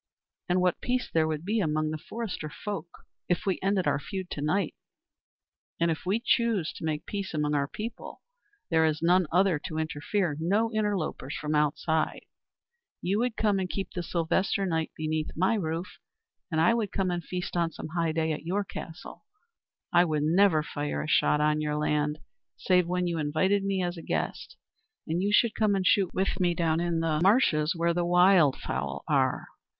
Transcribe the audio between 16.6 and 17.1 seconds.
would